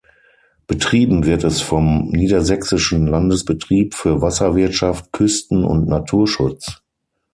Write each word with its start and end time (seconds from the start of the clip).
Betrieben 0.65 1.27
wird 1.27 1.43
es 1.43 1.61
vom 1.61 2.09
Niedersächsischen 2.09 3.05
Landesbetrieb 3.05 3.93
für 3.93 4.19
Wasserwirtschaft, 4.19 5.11
Küsten- 5.11 5.63
und 5.63 5.87
Naturschutz. 5.87 6.81